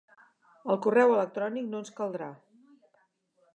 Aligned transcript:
El 0.75 0.79
correu 0.85 1.13
electrònic 1.17 1.69
no 1.75 1.83
ens 1.83 1.93
caldrà. 2.01 2.33